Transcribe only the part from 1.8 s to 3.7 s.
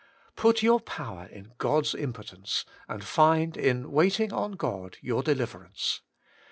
omnipotence, and find